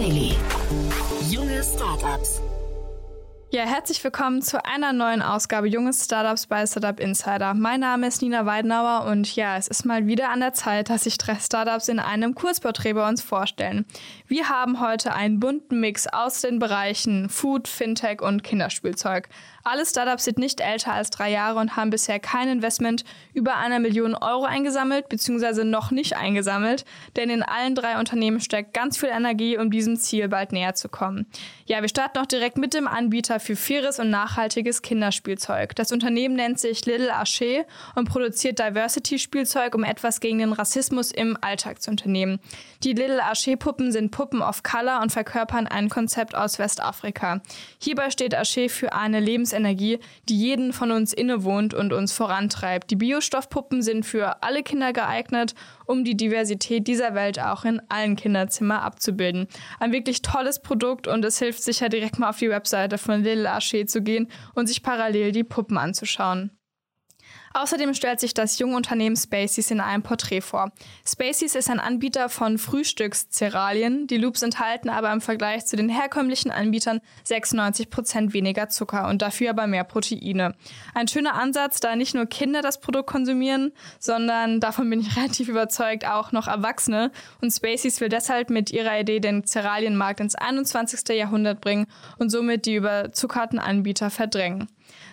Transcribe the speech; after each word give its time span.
Daily. 0.00 0.34
Junge 1.28 1.62
Startups. 1.62 2.40
Ja, 3.50 3.64
herzlich 3.64 4.02
willkommen 4.02 4.40
zu 4.40 4.64
einer 4.64 4.94
neuen 4.94 5.20
Ausgabe 5.20 5.68
Junges 5.68 6.06
Startups 6.06 6.46
bei 6.46 6.64
Startup 6.64 6.98
Insider. 6.98 7.52
Mein 7.52 7.80
Name 7.80 8.06
ist 8.06 8.22
Nina 8.22 8.46
Weidenauer 8.46 9.04
und 9.10 9.36
ja, 9.36 9.58
es 9.58 9.68
ist 9.68 9.84
mal 9.84 10.06
wieder 10.06 10.30
an 10.30 10.40
der 10.40 10.54
Zeit, 10.54 10.88
dass 10.88 11.04
sich 11.04 11.18
drei 11.18 11.34
Startups 11.34 11.88
in 11.88 11.98
einem 11.98 12.34
Kurzporträt 12.34 12.94
bei 12.94 13.06
uns 13.06 13.20
vorstellen. 13.20 13.84
Wir 14.26 14.48
haben 14.48 14.80
heute 14.80 15.12
einen 15.12 15.38
bunten 15.38 15.80
Mix 15.80 16.06
aus 16.06 16.40
den 16.40 16.60
Bereichen 16.60 17.28
Food, 17.28 17.68
Fintech 17.68 18.22
und 18.22 18.42
Kinderspielzeug. 18.42 19.28
Alle 19.62 19.84
Startups 19.84 20.24
sind 20.24 20.38
nicht 20.38 20.60
älter 20.60 20.92
als 20.92 21.10
drei 21.10 21.30
Jahre 21.30 21.58
und 21.58 21.76
haben 21.76 21.90
bisher 21.90 22.18
kein 22.18 22.48
Investment 22.48 23.04
über 23.34 23.56
einer 23.56 23.78
Million 23.78 24.14
Euro 24.14 24.44
eingesammelt, 24.44 25.08
beziehungsweise 25.08 25.64
noch 25.64 25.90
nicht 25.90 26.16
eingesammelt, 26.16 26.84
denn 27.16 27.30
in 27.30 27.42
allen 27.42 27.74
drei 27.74 27.98
Unternehmen 27.98 28.40
steckt 28.40 28.72
ganz 28.72 28.96
viel 28.96 29.10
Energie, 29.10 29.58
um 29.58 29.70
diesem 29.70 29.96
Ziel 29.96 30.28
bald 30.28 30.52
näher 30.52 30.74
zu 30.74 30.88
kommen. 30.88 31.26
Ja, 31.66 31.82
wir 31.82 31.88
starten 31.88 32.18
auch 32.18 32.26
direkt 32.26 32.56
mit 32.56 32.74
dem 32.74 32.88
Anbieter 32.88 33.38
für 33.38 33.54
faires 33.54 33.98
und 33.98 34.10
nachhaltiges 34.10 34.82
Kinderspielzeug. 34.82 35.76
Das 35.76 35.92
Unternehmen 35.92 36.36
nennt 36.36 36.58
sich 36.58 36.86
Little 36.86 37.14
Archer 37.14 37.64
und 37.94 38.08
produziert 38.08 38.58
Diversity-Spielzeug, 38.58 39.74
um 39.74 39.84
etwas 39.84 40.20
gegen 40.20 40.38
den 40.38 40.52
Rassismus 40.52 41.12
im 41.12 41.36
Alltag 41.40 41.82
zu 41.82 41.90
unternehmen. 41.90 42.40
Die 42.82 42.94
Little 42.94 43.22
Archer-Puppen 43.22 43.92
sind 43.92 44.10
Puppen 44.10 44.40
of 44.40 44.62
Color 44.62 45.00
und 45.02 45.12
verkörpern 45.12 45.66
ein 45.66 45.90
Konzept 45.90 46.34
aus 46.34 46.58
Westafrika. 46.58 47.40
Hierbei 47.78 48.10
steht 48.10 48.34
Archer 48.34 48.68
für 48.68 48.92
eine 48.94 49.20
Lebens 49.20 49.49
Lebensenergie, 49.50 49.98
die 50.28 50.38
jeden 50.38 50.72
von 50.72 50.90
uns 50.90 51.12
innewohnt 51.12 51.74
und 51.74 51.92
uns 51.92 52.12
vorantreibt. 52.12 52.90
Die 52.90 52.96
Biostoffpuppen 52.96 53.82
sind 53.82 54.06
für 54.06 54.42
alle 54.42 54.62
Kinder 54.62 54.92
geeignet, 54.92 55.54
um 55.86 56.04
die 56.04 56.16
Diversität 56.16 56.86
dieser 56.86 57.14
Welt 57.14 57.40
auch 57.40 57.64
in 57.64 57.82
allen 57.88 58.16
Kinderzimmern 58.16 58.80
abzubilden. 58.80 59.48
Ein 59.78 59.92
wirklich 59.92 60.22
tolles 60.22 60.60
Produkt 60.60 61.06
und 61.06 61.24
es 61.24 61.38
hilft 61.38 61.62
sicher 61.62 61.88
direkt 61.88 62.18
mal 62.18 62.30
auf 62.30 62.38
die 62.38 62.50
Webseite 62.50 62.98
von 62.98 63.22
Little 63.22 63.50
Archer 63.50 63.86
zu 63.86 64.02
gehen 64.02 64.28
und 64.54 64.66
sich 64.66 64.82
parallel 64.82 65.32
die 65.32 65.44
Puppen 65.44 65.78
anzuschauen. 65.78 66.50
Außerdem 67.52 67.94
stellt 67.94 68.20
sich 68.20 68.32
das 68.32 68.60
junge 68.60 68.76
Unternehmen 68.76 69.16
Spaceys 69.16 69.72
in 69.72 69.80
einem 69.80 70.04
Porträt 70.04 70.40
vor. 70.40 70.70
Spaceys 71.04 71.56
ist 71.56 71.68
ein 71.68 71.80
Anbieter 71.80 72.28
von 72.28 72.58
Frühstückszeralien. 72.58 74.06
Die 74.06 74.18
Loops 74.18 74.42
enthalten 74.42 74.88
aber 74.88 75.12
im 75.12 75.20
Vergleich 75.20 75.66
zu 75.66 75.76
den 75.76 75.88
herkömmlichen 75.88 76.52
Anbietern 76.52 77.00
96 77.24 77.90
Prozent 77.90 78.32
weniger 78.34 78.68
Zucker 78.68 79.08
und 79.08 79.20
dafür 79.20 79.50
aber 79.50 79.66
mehr 79.66 79.82
Proteine. 79.82 80.54
Ein 80.94 81.08
schöner 81.08 81.34
Ansatz, 81.34 81.80
da 81.80 81.96
nicht 81.96 82.14
nur 82.14 82.26
Kinder 82.26 82.62
das 82.62 82.80
Produkt 82.80 83.08
konsumieren, 83.08 83.72
sondern 83.98 84.60
davon 84.60 84.88
bin 84.88 85.00
ich 85.00 85.16
relativ 85.16 85.48
überzeugt 85.48 86.06
auch 86.06 86.30
noch 86.30 86.46
Erwachsene. 86.46 87.10
Und 87.40 87.50
Spaceys 87.50 88.00
will 88.00 88.08
deshalb 88.08 88.50
mit 88.50 88.70
ihrer 88.70 89.00
Idee 89.00 89.18
den 89.18 89.44
Zeralienmarkt 89.44 90.20
ins 90.20 90.36
21. 90.36 91.16
Jahrhundert 91.16 91.60
bringen 91.60 91.86
und 92.18 92.30
somit 92.30 92.66
die 92.66 92.76
überzuckerten 92.76 93.58
Anbieter 93.58 94.10
verdrängen. 94.10 94.68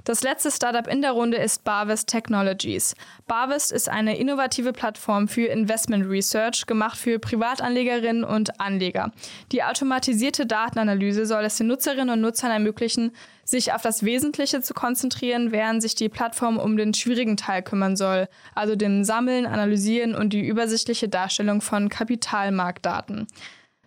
Das 0.07 0.23
letzte 0.23 0.51
Startup 0.51 0.87
in 0.87 1.01
der 1.01 1.11
Runde 1.11 1.35
ist 1.35 1.65
Barvest 1.65 2.07
Technologies. 2.07 2.95
Barvest 3.27 3.73
ist 3.73 3.89
eine 3.89 4.17
innovative 4.17 4.71
Plattform 4.71 5.27
für 5.27 5.47
Investment 5.47 6.09
Research, 6.09 6.65
gemacht 6.65 6.97
für 6.97 7.19
Privatanlegerinnen 7.19 8.23
und 8.23 8.57
Anleger. 8.61 9.11
Die 9.51 9.63
automatisierte 9.63 10.45
Datenanalyse 10.45 11.25
soll 11.25 11.43
es 11.43 11.57
den 11.57 11.67
Nutzerinnen 11.67 12.09
und 12.09 12.21
Nutzern 12.21 12.51
ermöglichen, 12.51 13.11
sich 13.43 13.73
auf 13.73 13.81
das 13.81 14.03
Wesentliche 14.03 14.61
zu 14.61 14.73
konzentrieren, 14.73 15.51
während 15.51 15.81
sich 15.81 15.93
die 15.93 16.07
Plattform 16.07 16.57
um 16.57 16.77
den 16.77 16.93
schwierigen 16.93 17.35
Teil 17.35 17.61
kümmern 17.61 17.97
soll, 17.97 18.29
also 18.55 18.77
dem 18.77 19.03
Sammeln, 19.03 19.45
Analysieren 19.45 20.15
und 20.15 20.31
die 20.31 20.47
übersichtliche 20.47 21.09
Darstellung 21.09 21.59
von 21.59 21.89
Kapitalmarktdaten. 21.89 23.27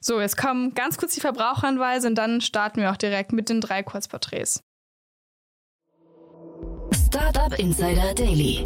So, 0.03 0.21
jetzt 0.21 0.37
kommen 0.37 0.75
ganz 0.75 0.99
kurz 0.99 1.15
die 1.15 1.21
Verbraucheranweise 1.23 2.09
und 2.09 2.17
dann 2.17 2.43
starten 2.43 2.83
wir 2.83 2.91
auch 2.91 2.99
direkt 2.99 3.33
mit 3.33 3.49
den 3.49 3.63
drei 3.63 3.83
Kurzporträts. 3.83 4.63
Startup 7.13 7.59
Insider 7.59 8.15
Daily. 8.15 8.65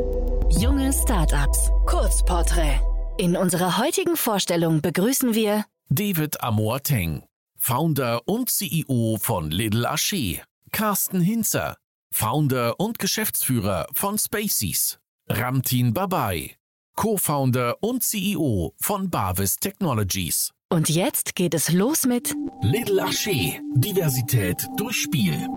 Junge 0.50 0.92
Startups. 0.92 1.70
Kurzporträt. 1.86 2.78
In 3.16 3.38
unserer 3.38 3.78
heutigen 3.78 4.18
Vorstellung 4.18 4.82
begrüßen 4.82 5.34
wir 5.34 5.64
David 5.88 6.42
Amoateng, 6.42 7.22
Founder 7.56 8.20
und 8.28 8.50
CEO 8.50 9.16
von 9.18 9.50
Little 9.50 9.88
Archer. 9.88 10.42
Carsten 10.72 11.22
Hinzer, 11.22 11.78
Founder 12.12 12.78
und 12.78 12.98
Geschäftsführer 12.98 13.86
von 13.94 14.18
Spaceys. 14.18 14.98
Ramtin 15.26 15.94
Babai, 15.94 16.54
Co-Founder 16.96 17.76
und 17.80 18.02
CEO 18.02 18.74
von 18.78 19.08
Barvis 19.08 19.56
Technologies. 19.56 20.50
Und 20.68 20.90
jetzt 20.90 21.34
geht 21.34 21.54
es 21.54 21.72
los 21.72 22.04
mit 22.04 22.34
Little 22.60 23.02
Archer. 23.04 23.58
Diversität 23.74 24.66
durch 24.76 24.96
Spiel. 24.96 25.48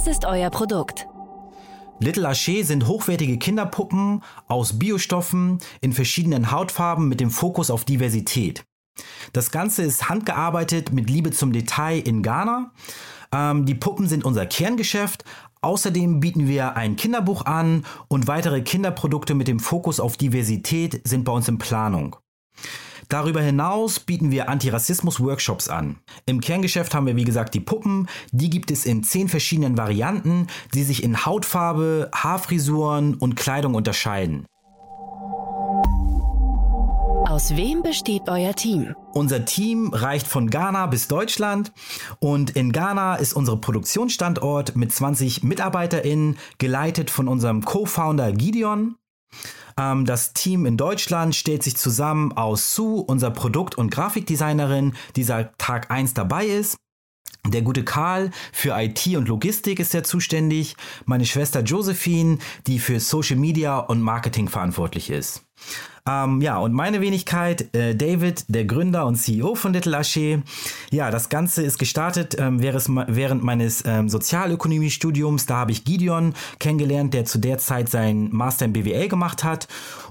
Was 0.00 0.06
ist 0.06 0.24
euer 0.24 0.48
Produkt? 0.48 1.06
Little 1.98 2.26
Archer 2.26 2.64
sind 2.64 2.86
hochwertige 2.86 3.36
Kinderpuppen 3.36 4.22
aus 4.48 4.78
Biostoffen 4.78 5.58
in 5.82 5.92
verschiedenen 5.92 6.50
Hautfarben 6.50 7.06
mit 7.06 7.20
dem 7.20 7.30
Fokus 7.30 7.70
auf 7.70 7.84
Diversität. 7.84 8.64
Das 9.34 9.50
Ganze 9.50 9.82
ist 9.82 10.08
handgearbeitet 10.08 10.90
mit 10.90 11.10
Liebe 11.10 11.32
zum 11.32 11.52
Detail 11.52 11.98
in 11.98 12.22
Ghana. 12.22 12.72
Ähm, 13.30 13.66
die 13.66 13.74
Puppen 13.74 14.08
sind 14.08 14.24
unser 14.24 14.46
Kerngeschäft. 14.46 15.24
Außerdem 15.60 16.20
bieten 16.20 16.48
wir 16.48 16.76
ein 16.76 16.96
Kinderbuch 16.96 17.44
an 17.44 17.84
und 18.08 18.26
weitere 18.26 18.62
Kinderprodukte 18.62 19.34
mit 19.34 19.48
dem 19.48 19.60
Fokus 19.60 20.00
auf 20.00 20.16
Diversität 20.16 21.06
sind 21.06 21.24
bei 21.24 21.32
uns 21.32 21.46
in 21.46 21.58
Planung. 21.58 22.16
Darüber 23.10 23.42
hinaus 23.42 23.98
bieten 23.98 24.30
wir 24.30 24.48
Antirassismus-Workshops 24.48 25.68
an. 25.68 25.98
Im 26.26 26.40
Kerngeschäft 26.40 26.94
haben 26.94 27.06
wir 27.06 27.16
wie 27.16 27.24
gesagt 27.24 27.54
die 27.54 27.60
Puppen. 27.60 28.08
Die 28.30 28.50
gibt 28.50 28.70
es 28.70 28.86
in 28.86 29.02
zehn 29.02 29.28
verschiedenen 29.28 29.76
Varianten, 29.76 30.46
die 30.74 30.84
sich 30.84 31.02
in 31.02 31.26
Hautfarbe, 31.26 32.08
Haarfrisuren 32.14 33.14
und 33.14 33.34
Kleidung 33.34 33.74
unterscheiden. 33.74 34.46
Aus 37.26 37.56
wem 37.56 37.82
besteht 37.82 38.28
euer 38.28 38.54
Team? 38.54 38.94
Unser 39.12 39.44
Team 39.44 39.90
reicht 39.92 40.28
von 40.28 40.48
Ghana 40.48 40.86
bis 40.86 41.08
Deutschland 41.08 41.72
und 42.20 42.50
in 42.50 42.70
Ghana 42.70 43.16
ist 43.16 43.32
unser 43.32 43.56
Produktionsstandort 43.56 44.76
mit 44.76 44.92
20 44.92 45.42
MitarbeiterInnen 45.42 46.38
geleitet 46.58 47.10
von 47.10 47.26
unserem 47.26 47.64
Co-Founder 47.64 48.30
Gideon. 48.32 48.94
Ähm, 49.78 50.04
das 50.04 50.32
Team 50.32 50.66
in 50.66 50.76
Deutschland 50.76 51.34
stellt 51.34 51.62
sich 51.62 51.76
zusammen 51.76 52.32
aus 52.32 52.74
Sue, 52.74 53.02
unser 53.02 53.30
Produkt- 53.30 53.76
und 53.76 53.90
Grafikdesignerin, 53.90 54.94
die 55.16 55.24
seit 55.24 55.58
Tag 55.58 55.90
1 55.90 56.14
dabei 56.14 56.46
ist. 56.46 56.76
Der 57.46 57.62
gute 57.62 57.84
Karl 57.84 58.30
für 58.52 58.78
IT 58.78 59.06
und 59.16 59.28
Logistik 59.28 59.80
ist 59.80 59.94
er 59.94 60.04
zuständig. 60.04 60.76
Meine 61.06 61.24
Schwester 61.24 61.60
Josephine, 61.60 62.38
die 62.66 62.78
für 62.78 63.00
Social 63.00 63.36
Media 63.36 63.78
und 63.78 64.02
Marketing 64.02 64.48
verantwortlich 64.48 65.10
ist. 65.10 65.42
Ähm, 66.06 66.40
ja, 66.40 66.58
und 66.58 66.72
meine 66.72 67.00
Wenigkeit, 67.00 67.74
äh, 67.74 67.94
David, 67.94 68.44
der 68.48 68.64
Gründer 68.64 69.06
und 69.06 69.16
CEO 69.16 69.54
von 69.54 69.72
Little 69.72 69.96
Archer. 69.96 70.42
Ja, 70.90 71.10
das 71.10 71.28
Ganze 71.28 71.62
ist 71.62 71.78
gestartet 71.78 72.36
ähm, 72.38 72.62
während 72.62 73.42
meines 73.44 73.84
ähm, 73.86 74.08
Sozialökonomiestudiums. 74.08 75.46
Da 75.46 75.56
habe 75.56 75.72
ich 75.72 75.84
Gideon 75.84 76.34
kennengelernt, 76.58 77.12
der 77.14 77.26
zu 77.26 77.38
der 77.38 77.58
Zeit 77.58 77.90
sein 77.90 78.28
Master 78.32 78.64
im 78.64 78.72
BWL 78.72 79.08
gemacht 79.08 79.44
hat. 79.44 79.68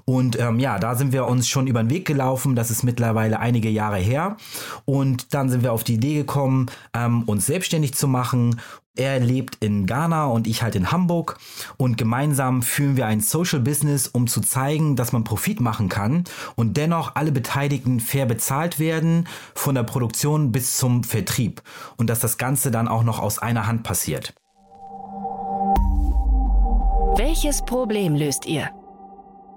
Und 0.10 0.40
ähm, 0.40 0.58
ja, 0.58 0.80
da 0.80 0.96
sind 0.96 1.14
wir 1.14 1.28
uns 1.28 1.48
schon 1.48 1.68
über 1.68 1.84
den 1.84 1.92
Weg 1.92 2.08
gelaufen. 2.08 2.56
Das 2.56 2.72
ist 2.72 2.82
mittlerweile 2.82 3.40
einige 3.40 3.70
Jahre 3.70 3.98
her. 3.98 4.38
Und 4.86 5.36
dann 5.36 5.52
sind 5.52 5.62
wir 5.62 5.72
auf 5.72 5.84
die 5.84 5.94
Idee 5.94 6.16
gekommen, 6.16 6.66
ähm, 6.96 7.22
uns 7.28 7.46
selbstständig 7.46 7.94
zu 7.94 8.08
machen 8.08 8.60
er 8.96 9.20
lebt 9.22 9.64
in 9.64 9.86
Ghana 9.86 10.26
und 10.26 10.46
ich 10.46 10.62
halt 10.62 10.76
in 10.76 10.92
Hamburg 10.92 11.38
und 11.78 11.98
gemeinsam 11.98 12.62
führen 12.62 12.98
wir 12.98 13.06
ein 13.06 13.22
Social 13.22 13.62
Business, 13.62 14.08
um 14.08 14.28
zu 14.28 14.42
zeigen, 14.42 14.98
dass 14.98 15.14
man 15.14 15.24
Profit 15.24 15.62
machen 15.62 15.88
kann 15.88 16.26
und 16.56 16.76
dennoch 16.76 17.16
alle 17.16 17.32
Beteiligten 17.32 18.02
fair 18.02 18.26
bezahlt 18.26 18.78
werden, 18.78 19.26
von 19.56 19.76
der 19.76 19.84
Produktion 19.84 20.52
bis 20.52 20.76
zum 20.76 21.06
Vertrieb 21.06 21.62
und 21.96 22.10
dass 22.10 22.20
das 22.20 22.38
Ganze 22.38 22.72
dann 22.72 22.90
auch 22.90 23.04
noch 23.04 23.20
aus 23.20 23.40
einer 23.40 23.68
Hand 23.68 23.84
passiert. 23.84 24.34
Welches 27.16 27.62
Problem 27.62 28.16
löst 28.16 28.46
ihr? 28.48 28.70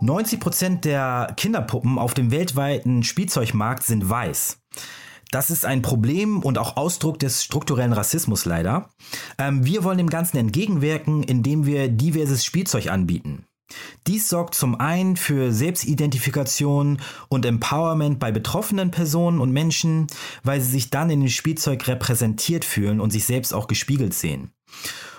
90% 0.03 0.81
der 0.81 1.33
Kinderpuppen 1.37 1.99
auf 1.99 2.15
dem 2.15 2.31
weltweiten 2.31 3.05
Spielzeugmarkt 3.05 3.85
sind 3.85 4.09
weiß. 4.09 4.59
Das 5.31 5.49
ist 5.49 5.65
ein 5.65 5.81
Problem 5.81 6.43
und 6.43 6.59
auch 6.59 6.77
Ausdruck 6.77 7.19
des 7.19 7.43
strukturellen 7.43 7.95
Rassismus 7.95 8.45
leider. 8.45 8.91
Ähm, 9.39 9.65
wir 9.65 9.83
wollen 9.85 9.99
dem 9.99 10.11
Ganzen 10.11 10.37
entgegenwirken, 10.37 11.23
indem 11.23 11.65
wir 11.65 11.89
diverses 11.89 12.45
Spielzeug 12.45 12.89
anbieten. 12.91 13.47
Dies 14.07 14.29
sorgt 14.29 14.55
zum 14.55 14.79
einen 14.79 15.17
für 15.17 15.53
Selbstidentifikation 15.53 17.01
und 17.29 17.47
Empowerment 17.47 18.19
bei 18.19 18.31
betroffenen 18.31 18.91
Personen 18.91 19.41
und 19.41 19.53
Menschen, 19.53 20.09
weil 20.43 20.61
sie 20.61 20.71
sich 20.71 20.91
dann 20.91 21.09
in 21.09 21.21
dem 21.21 21.31
Spielzeug 21.31 21.87
repräsentiert 21.89 22.67
fühlen 22.67 23.01
und 23.01 23.11
sich 23.11 23.25
selbst 23.25 23.55
auch 23.55 23.69
gespiegelt 23.69 24.13
sehen. 24.13 24.53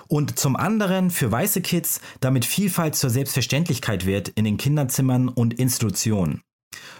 Und 0.07 0.37
zum 0.37 0.55
anderen 0.55 1.09
für 1.09 1.31
weiße 1.31 1.61
Kids, 1.61 2.01
damit 2.19 2.45
Vielfalt 2.45 2.95
zur 2.95 3.09
Selbstverständlichkeit 3.09 4.05
wird 4.05 4.29
in 4.29 4.45
den 4.45 4.57
Kinderzimmern 4.57 5.29
und 5.29 5.53
Institutionen. 5.53 6.41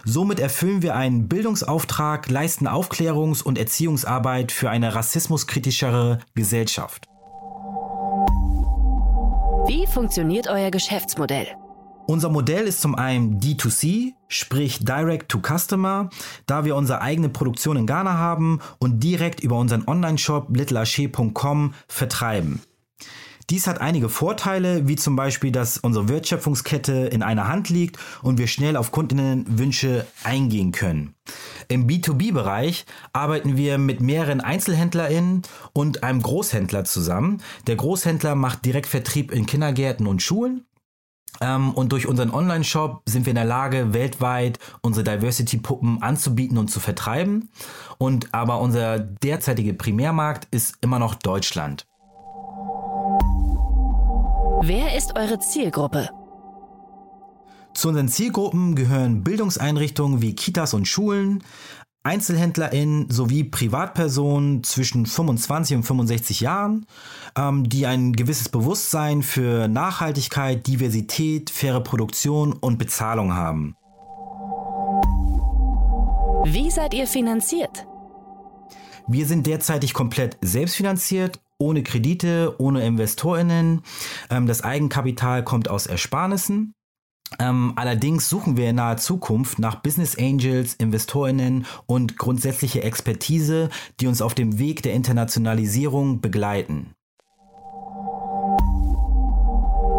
Somit 0.04 0.38
erfüllen 0.38 0.82
wir 0.82 0.94
einen 0.94 1.28
Bildungsauftrag, 1.28 2.28
leisten 2.28 2.68
Aufklärungs- 2.68 3.42
und 3.42 3.58
Erziehungsarbeit 3.58 4.52
für 4.52 4.70
eine 4.70 4.94
rassismuskritischere 4.94 6.20
Gesellschaft. 6.34 7.06
Wie 9.66 9.86
funktioniert 9.86 10.46
euer 10.46 10.70
Geschäftsmodell? 10.70 11.48
Unser 12.06 12.28
Modell 12.28 12.66
ist 12.66 12.82
zum 12.82 12.94
einen 12.96 13.40
D2C, 13.40 14.12
sprich 14.28 14.84
Direct 14.84 15.30
to 15.30 15.40
Customer, 15.40 16.10
da 16.44 16.66
wir 16.66 16.76
unsere 16.76 17.00
eigene 17.00 17.30
Produktion 17.30 17.78
in 17.78 17.86
Ghana 17.86 18.12
haben 18.18 18.60
und 18.78 19.02
direkt 19.02 19.40
über 19.40 19.56
unseren 19.58 19.88
Online-Shop 19.88 20.54
littleache.com 20.54 21.72
vertreiben. 21.88 22.60
Dies 23.50 23.66
hat 23.66 23.80
einige 23.80 24.08
Vorteile, 24.08 24.88
wie 24.88 24.96
zum 24.96 25.16
Beispiel, 25.16 25.52
dass 25.52 25.78
unsere 25.78 26.08
Wertschöpfungskette 26.08 26.92
in 26.92 27.22
einer 27.22 27.48
Hand 27.48 27.68
liegt 27.68 27.98
und 28.22 28.38
wir 28.38 28.46
schnell 28.46 28.76
auf 28.76 28.90
Kundinnenwünsche 28.90 30.06
eingehen 30.22 30.72
können. 30.72 31.14
Im 31.68 31.86
B2B-Bereich 31.86 32.86
arbeiten 33.12 33.56
wir 33.56 33.78
mit 33.78 34.00
mehreren 34.00 34.40
EinzelhändlerInnen 34.40 35.42
und 35.72 36.02
einem 36.02 36.22
Großhändler 36.22 36.84
zusammen. 36.84 37.42
Der 37.66 37.76
Großhändler 37.76 38.34
macht 38.34 38.64
Direktvertrieb 38.64 39.32
in 39.32 39.46
Kindergärten 39.46 40.06
und 40.06 40.22
Schulen 40.22 40.66
ähm, 41.40 41.72
und 41.72 41.92
durch 41.92 42.06
unseren 42.06 42.30
Online-Shop 42.30 43.02
sind 43.06 43.26
wir 43.26 43.30
in 43.32 43.36
der 43.36 43.44
Lage, 43.44 43.92
weltweit 43.92 44.58
unsere 44.82 45.04
Diversity-Puppen 45.04 46.02
anzubieten 46.02 46.58
und 46.58 46.70
zu 46.70 46.80
vertreiben. 46.80 47.50
Und 47.98 48.32
aber 48.32 48.60
unser 48.60 48.98
derzeitiger 48.98 49.72
Primärmarkt 49.72 50.48
ist 50.50 50.76
immer 50.80 50.98
noch 50.98 51.14
Deutschland. 51.14 51.86
Wer 54.66 54.96
ist 54.96 55.14
eure 55.18 55.38
Zielgruppe? 55.40 56.08
Zu 57.74 57.88
unseren 57.88 58.08
Zielgruppen 58.08 58.74
gehören 58.74 59.22
Bildungseinrichtungen 59.22 60.22
wie 60.22 60.34
Kitas 60.34 60.72
und 60.72 60.88
Schulen, 60.88 61.44
EinzelhändlerInnen 62.02 63.10
sowie 63.10 63.44
Privatpersonen 63.44 64.64
zwischen 64.64 65.04
25 65.04 65.76
und 65.76 65.82
65 65.82 66.40
Jahren, 66.40 66.86
ähm, 67.36 67.68
die 67.68 67.84
ein 67.84 68.14
gewisses 68.14 68.48
Bewusstsein 68.48 69.22
für 69.22 69.68
Nachhaltigkeit, 69.68 70.66
Diversität, 70.66 71.50
faire 71.50 71.82
Produktion 71.82 72.54
und 72.54 72.78
Bezahlung 72.78 73.34
haben. 73.34 73.76
Wie 76.46 76.70
seid 76.70 76.94
ihr 76.94 77.06
finanziert? 77.06 77.86
Wir 79.06 79.26
sind 79.26 79.46
derzeitig 79.46 79.92
komplett 79.92 80.38
selbstfinanziert, 80.40 81.43
ohne 81.58 81.82
Kredite, 81.82 82.54
ohne 82.58 82.84
InvestorInnen. 82.84 83.82
Ähm, 84.30 84.46
das 84.46 84.62
Eigenkapital 84.62 85.44
kommt 85.44 85.68
aus 85.68 85.86
Ersparnissen. 85.86 86.74
Ähm, 87.38 87.72
allerdings 87.76 88.28
suchen 88.28 88.56
wir 88.56 88.70
in 88.70 88.76
naher 88.76 88.96
Zukunft 88.96 89.58
nach 89.58 89.76
Business 89.76 90.16
Angels, 90.16 90.74
Investorinnen 90.74 91.66
und 91.86 92.16
grundsätzliche 92.18 92.82
Expertise, 92.82 93.70
die 94.00 94.06
uns 94.06 94.22
auf 94.22 94.34
dem 94.34 94.58
Weg 94.58 94.82
der 94.82 94.92
Internationalisierung 94.92 96.20
begleiten. 96.20 96.94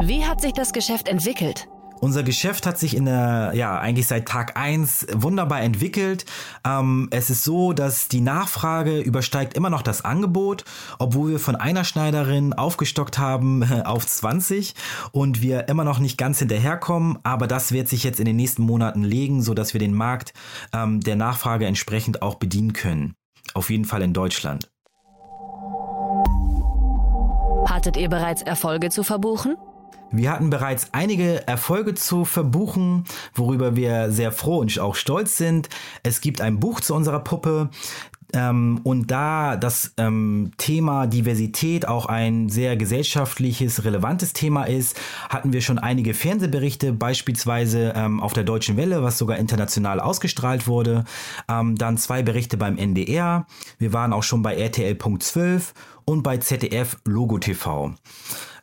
Wie 0.01 0.23
hat 0.23 0.41
sich 0.41 0.53
das 0.53 0.71
Geschäft 0.71 1.07
entwickelt? 1.07 1.67
Unser 2.01 2.23
Geschäft 2.23 2.65
hat 2.65 2.77
sich 2.77 2.95
in 2.95 3.05
der, 3.05 3.53
ja, 3.55 3.79
eigentlich 3.79 4.07
seit 4.07 4.27
Tag 4.27 4.57
eins 4.57 5.07
wunderbar 5.13 5.61
entwickelt. 5.61 6.25
Ähm, 6.65 7.07
es 7.11 7.29
ist 7.29 7.43
so, 7.43 7.73
dass 7.73 8.09
die 8.09 8.21
Nachfrage 8.21 8.99
übersteigt 8.99 9.55
immer 9.55 9.69
noch 9.69 9.81
das 9.81 10.03
Angebot, 10.03 10.65
obwohl 10.99 11.31
wir 11.31 11.39
von 11.39 11.55
einer 11.55 11.83
Schneiderin 11.83 12.53
aufgestockt 12.53 13.17
haben 13.17 13.63
auf 13.85 14.05
20 14.05 14.75
und 15.11 15.41
wir 15.41 15.67
immer 15.69 15.83
noch 15.83 15.99
nicht 15.99 16.17
ganz 16.17 16.39
hinterherkommen. 16.39 17.17
Aber 17.23 17.47
das 17.47 17.71
wird 17.71 17.87
sich 17.87 18.03
jetzt 18.03 18.19
in 18.19 18.25
den 18.25 18.35
nächsten 18.35 18.63
Monaten 18.63 19.03
legen, 19.03 19.41
so 19.41 19.53
dass 19.53 19.73
wir 19.73 19.79
den 19.79 19.93
Markt 19.93 20.33
ähm, 20.73 20.99
der 20.99 21.15
Nachfrage 21.15 21.65
entsprechend 21.65 22.21
auch 22.21 22.35
bedienen 22.35 22.73
können. 22.73 23.15
Auf 23.53 23.69
jeden 23.69 23.85
Fall 23.85 24.01
in 24.01 24.13
Deutschland. 24.13 24.69
Hattet 27.67 27.97
ihr 27.97 28.09
bereits 28.09 28.41
Erfolge 28.41 28.89
zu 28.89 29.03
verbuchen? 29.03 29.55
Wir 30.11 30.31
hatten 30.31 30.49
bereits 30.49 30.89
einige 30.93 31.47
Erfolge 31.47 31.93
zu 31.93 32.25
verbuchen, 32.25 33.03
worüber 33.33 33.75
wir 33.75 34.11
sehr 34.11 34.31
froh 34.31 34.59
und 34.59 34.79
auch 34.79 34.95
stolz 34.95 35.37
sind. 35.37 35.69
Es 36.03 36.21
gibt 36.21 36.41
ein 36.41 36.59
Buch 36.59 36.79
zu 36.79 36.95
unserer 36.95 37.19
Puppe. 37.19 37.69
Ähm, 38.33 38.81
und 38.83 39.11
da 39.11 39.55
das 39.55 39.93
ähm, 39.97 40.51
Thema 40.57 41.07
Diversität 41.07 41.87
auch 41.87 42.05
ein 42.05 42.49
sehr 42.49 42.75
gesellschaftliches, 42.75 43.85
relevantes 43.85 44.33
Thema 44.33 44.63
ist, 44.63 44.99
hatten 45.29 45.53
wir 45.53 45.61
schon 45.61 45.79
einige 45.79 46.13
Fernsehberichte, 46.13 46.91
beispielsweise 46.91 47.93
ähm, 47.95 48.19
auf 48.21 48.33
der 48.33 48.43
Deutschen 48.43 48.77
Welle, 48.77 49.03
was 49.03 49.17
sogar 49.17 49.37
international 49.37 49.99
ausgestrahlt 49.99 50.67
wurde. 50.67 51.05
Ähm, 51.49 51.77
dann 51.77 51.97
zwei 51.97 52.23
Berichte 52.23 52.57
beim 52.57 52.77
NDR. 52.77 53.47
Wir 53.77 53.93
waren 53.93 54.11
auch 54.11 54.23
schon 54.23 54.41
bei 54.41 54.55
RTL.12 54.55 55.73
und 56.05 56.23
bei 56.23 56.37
ZDF 56.37 56.97
Logo 57.05 57.39
TV. 57.39 57.93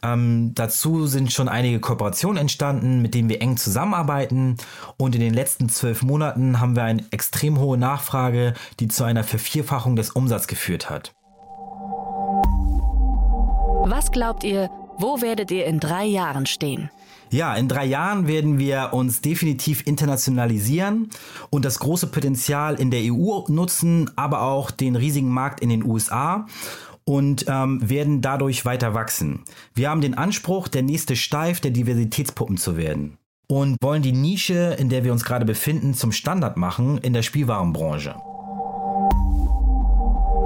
Ähm, 0.03 0.53
dazu 0.55 1.07
sind 1.07 1.33
schon 1.33 1.49
einige 1.49 1.81
Kooperationen 1.81 2.39
entstanden, 2.39 3.03
mit 3.03 3.15
denen 3.15 3.29
wir 3.29 3.41
eng 3.41 3.57
zusammenarbeiten. 3.57 4.57
Und 4.97 5.15
in 5.15 5.21
den 5.21 5.35
letzten 5.35 5.69
zwölf 5.69 6.03
Monaten 6.03 6.61
haben 6.61 6.75
wir 6.75 6.85
eine 6.85 7.05
extrem 7.11 7.59
hohe 7.59 7.79
Nachfrage, 7.79 8.55
die 8.81 8.89
zu 8.89 9.05
einer 9.05 9.25
Vervierfachung 9.25 9.97
des 9.97 10.11
Umsatzes 10.11 10.49
geführt 10.49 10.91
hat. 10.91 11.15
Was 13.85 14.11
glaubt 14.11 14.45
ihr, 14.45 14.71
wo 14.99 15.21
werdet 15.21 15.51
ihr 15.51 15.67
in 15.67 15.81
drei 15.81 16.05
Jahren 16.05 16.47
stehen? 16.47 16.91
Ja, 17.31 17.55
in 17.55 17.67
drei 17.67 17.87
Jahren 17.87 18.29
werden 18.29 18.59
wir 18.59 18.91
uns 18.93 19.23
definitiv 19.23 19.87
internationalisieren 19.87 21.09
und 21.49 21.65
das 21.65 21.79
große 21.79 22.09
Potenzial 22.09 22.75
in 22.75 22.91
der 22.91 23.01
EU 23.11 23.45
nutzen, 23.49 24.11
aber 24.17 24.43
auch 24.43 24.71
den 24.71 24.97
riesigen 24.97 25.31
Markt 25.31 25.61
in 25.61 25.71
den 25.71 25.83
USA 25.83 26.47
und 27.05 27.47
ähm, 27.49 27.89
werden 27.89 28.21
dadurch 28.21 28.65
weiter 28.65 28.95
wachsen. 28.95 29.45
Wir 29.75 29.91
haben 29.91 30.01
den 30.01 30.15
Anspruch, 30.15 30.69
der 30.69 30.83
nächste 30.83 31.17
Steif 31.17 31.61
der 31.61 31.71
Diversitätspuppen 31.71 32.57
zu 32.57 32.77
werden 32.77 33.19
und 33.49 33.77
wollen 33.83 34.03
die 34.03 34.13
Nische, 34.13 34.77
in 34.79 34.89
der 34.89 35.05
wir 35.05 35.13
uns 35.13 35.25
gerade 35.25 35.45
befinden, 35.45 35.95
zum 35.95 36.13
Standard 36.13 36.57
machen 36.57 36.99
in 36.99 37.13
der 37.13 37.23
Spielwarenbranche. 37.23 38.15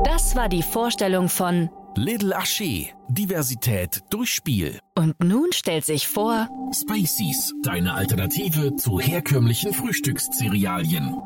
Das 0.05 0.35
war 0.35 0.49
die 0.49 0.63
Vorstellung 0.63 1.29
von 1.29 1.71
Little 1.95 2.37
Archer. 2.37 2.87
Diversität 3.09 4.03
durch 4.11 4.31
Spiel. 4.31 4.79
Und 4.97 5.23
nun 5.23 5.53
stellt 5.53 5.85
sich 5.85 6.09
vor 6.09 6.49
Spaceys, 6.73 7.55
deine 7.63 7.95
Alternative 7.95 8.77
zu 8.77 8.99
herkömmlichen 8.99 9.73
Frühstückszerealien. 9.73 11.17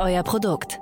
Euer 0.00 0.22
Produkt? 0.22 0.80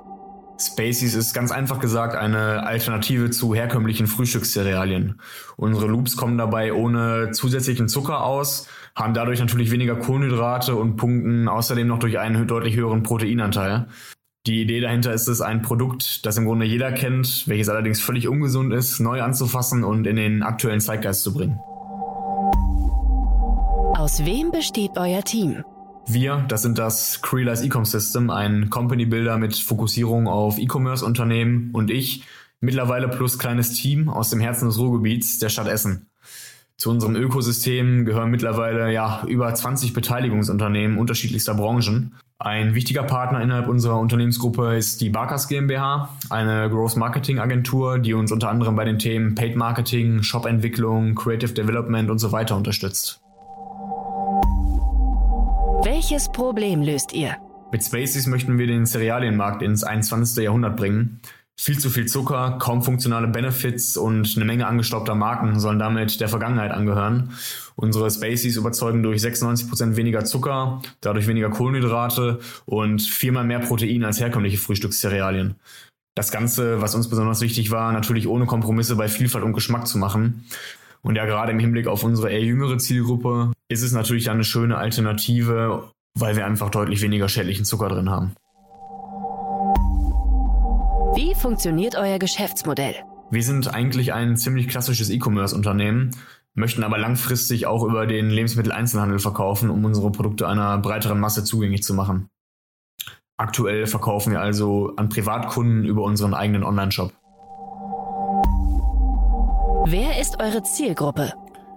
Spaceys 0.60 1.14
ist 1.14 1.34
ganz 1.34 1.52
einfach 1.52 1.78
gesagt 1.78 2.16
eine 2.16 2.66
Alternative 2.66 3.30
zu 3.30 3.54
herkömmlichen 3.54 4.06
Frühstückscerealien. 4.06 5.20
Unsere 5.56 5.86
Loops 5.86 6.16
kommen 6.16 6.36
dabei 6.36 6.72
ohne 6.72 7.30
zusätzlichen 7.30 7.88
Zucker 7.88 8.24
aus, 8.24 8.66
haben 8.96 9.14
dadurch 9.14 9.38
natürlich 9.38 9.70
weniger 9.70 9.96
Kohlenhydrate 9.96 10.74
und 10.74 10.96
punkten 10.96 11.48
außerdem 11.48 11.86
noch 11.86 12.00
durch 12.00 12.18
einen 12.18 12.48
deutlich 12.48 12.74
höheren 12.74 13.04
Proteinanteil. 13.04 13.86
Die 14.46 14.62
Idee 14.62 14.80
dahinter 14.80 15.12
ist 15.12 15.28
es, 15.28 15.40
ein 15.40 15.62
Produkt, 15.62 16.24
das 16.26 16.36
im 16.38 16.46
Grunde 16.46 16.64
jeder 16.66 16.90
kennt, 16.90 17.46
welches 17.46 17.68
allerdings 17.68 18.00
völlig 18.00 18.28
ungesund 18.28 18.72
ist, 18.72 18.98
neu 18.98 19.22
anzufassen 19.22 19.84
und 19.84 20.06
in 20.06 20.16
den 20.16 20.42
aktuellen 20.42 20.80
Zeitgeist 20.80 21.22
zu 21.22 21.34
bringen. 21.34 21.58
Aus 23.96 24.24
wem 24.24 24.50
besteht 24.50 24.92
euer 24.96 25.22
Team? 25.22 25.64
Wir, 26.10 26.44
das 26.48 26.62
sind 26.62 26.78
das 26.78 27.20
Creelize 27.20 27.64
Ecom 27.64 27.84
System, 27.84 28.30
ein 28.30 28.70
Company 28.70 29.04
Builder 29.04 29.36
mit 29.36 29.54
Fokussierung 29.54 30.26
auf 30.26 30.58
E-Commerce 30.58 31.04
Unternehmen 31.04 31.68
und 31.74 31.90
ich, 31.90 32.24
mittlerweile 32.60 33.08
plus 33.08 33.38
kleines 33.38 33.74
Team 33.74 34.08
aus 34.08 34.30
dem 34.30 34.40
Herzen 34.40 34.68
des 34.68 34.78
Ruhrgebiets, 34.78 35.38
der 35.38 35.50
Stadt 35.50 35.68
Essen. 35.68 36.06
Zu 36.78 36.90
unserem 36.90 37.14
Ökosystem 37.14 38.06
gehören 38.06 38.30
mittlerweile 38.30 38.90
ja 38.90 39.22
über 39.26 39.52
20 39.52 39.92
Beteiligungsunternehmen 39.92 40.96
unterschiedlichster 40.96 41.52
Branchen. 41.52 42.14
Ein 42.38 42.74
wichtiger 42.74 43.02
Partner 43.02 43.42
innerhalb 43.42 43.68
unserer 43.68 43.98
Unternehmensgruppe 43.98 44.76
ist 44.76 45.02
die 45.02 45.10
Barkas 45.10 45.46
GmbH, 45.48 46.08
eine 46.30 46.70
Growth 46.70 46.96
Marketing 46.96 47.38
Agentur, 47.38 47.98
die 47.98 48.14
uns 48.14 48.32
unter 48.32 48.48
anderem 48.48 48.76
bei 48.76 48.84
den 48.84 48.98
Themen 48.98 49.34
Paid 49.34 49.56
Marketing, 49.56 50.22
Shop-Entwicklung, 50.22 51.16
Creative 51.16 51.52
Development 51.52 52.08
und 52.10 52.18
so 52.18 52.32
weiter 52.32 52.56
unterstützt. 52.56 53.20
Welches 55.90 56.28
Problem 56.28 56.82
löst 56.82 57.14
ihr? 57.14 57.38
Mit 57.72 57.82
Spaces 57.82 58.26
möchten 58.26 58.58
wir 58.58 58.66
den 58.66 58.84
Cerealienmarkt 58.84 59.62
ins 59.62 59.84
21. 59.84 60.44
Jahrhundert 60.44 60.76
bringen. 60.76 61.20
Viel 61.58 61.78
zu 61.78 61.88
viel 61.88 62.04
Zucker, 62.04 62.58
kaum 62.60 62.82
funktionale 62.82 63.26
Benefits 63.26 63.96
und 63.96 64.34
eine 64.36 64.44
Menge 64.44 64.66
angestaubter 64.66 65.14
Marken 65.14 65.58
sollen 65.58 65.78
damit 65.78 66.20
der 66.20 66.28
Vergangenheit 66.28 66.72
angehören. 66.72 67.32
Unsere 67.74 68.10
Spaceys 68.10 68.56
überzeugen 68.56 69.02
durch 69.02 69.22
96% 69.22 69.96
weniger 69.96 70.26
Zucker, 70.26 70.82
dadurch 71.00 71.26
weniger 71.26 71.48
Kohlenhydrate 71.48 72.40
und 72.66 73.00
viermal 73.00 73.44
mehr 73.44 73.60
Protein 73.60 74.04
als 74.04 74.20
herkömmliche 74.20 74.58
Frühstückscerealien. 74.58 75.54
Das 76.14 76.30
Ganze, 76.30 76.82
was 76.82 76.96
uns 76.96 77.08
besonders 77.08 77.40
wichtig 77.40 77.70
war, 77.70 77.92
natürlich 77.92 78.28
ohne 78.28 78.44
Kompromisse 78.44 78.96
bei 78.96 79.08
Vielfalt 79.08 79.42
und 79.42 79.54
Geschmack 79.54 79.86
zu 79.86 79.96
machen. 79.96 80.44
Und 81.00 81.16
ja, 81.16 81.24
gerade 81.24 81.52
im 81.52 81.58
Hinblick 81.58 81.86
auf 81.86 82.04
unsere 82.04 82.28
eher 82.30 82.42
jüngere 82.42 82.76
Zielgruppe 82.76 83.52
ist 83.68 83.82
es 83.82 83.92
natürlich 83.92 84.30
eine 84.30 84.44
schöne 84.44 84.78
Alternative, 84.78 85.92
weil 86.14 86.36
wir 86.36 86.46
einfach 86.46 86.70
deutlich 86.70 87.02
weniger 87.02 87.28
schädlichen 87.28 87.64
Zucker 87.64 87.88
drin 87.88 88.10
haben. 88.10 88.34
Wie 91.14 91.34
funktioniert 91.34 91.96
euer 91.96 92.18
Geschäftsmodell? 92.18 92.94
Wir 93.30 93.42
sind 93.42 93.72
eigentlich 93.72 94.14
ein 94.14 94.36
ziemlich 94.36 94.68
klassisches 94.68 95.10
E-Commerce-Unternehmen, 95.10 96.12
möchten 96.54 96.82
aber 96.82 96.96
langfristig 96.98 97.66
auch 97.66 97.84
über 97.84 98.06
den 98.06 98.30
Lebensmitteleinzelhandel 98.30 99.18
verkaufen, 99.18 99.68
um 99.68 99.84
unsere 99.84 100.10
Produkte 100.10 100.48
einer 100.48 100.78
breiteren 100.78 101.20
Masse 101.20 101.44
zugänglich 101.44 101.82
zu 101.82 101.92
machen. 101.92 102.30
Aktuell 103.36 103.86
verkaufen 103.86 104.32
wir 104.32 104.40
also 104.40 104.94
an 104.96 105.10
Privatkunden 105.10 105.84
über 105.84 106.02
unseren 106.02 106.34
eigenen 106.34 106.64
Online-Shop. 106.64 107.12
Wer 109.86 110.20
ist 110.20 110.40
eure 110.40 110.62
Zielgruppe? 110.62 111.34